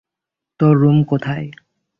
[0.59, 1.47] তোর রুম কোথায়?